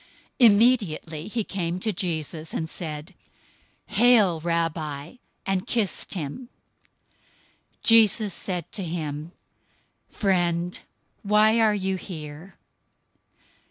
026:049 0.39 0.51
Immediately 0.51 1.27
he 1.27 1.43
came 1.43 1.79
to 1.79 1.93
Jesus, 1.93 2.55
and 2.55 2.67
said, 2.71 3.13
"Hail, 3.85 4.39
Rabbi!" 4.41 5.17
and 5.45 5.67
kissed 5.67 6.15
him. 6.15 6.49
026:050 7.83 7.83
Jesus 7.83 8.33
said 8.33 8.71
to 8.71 8.83
him, 8.83 9.31
"Friend, 10.09 10.79
why 11.21 11.59
are 11.59 11.75
you 11.75 11.97
here?" 11.97 12.55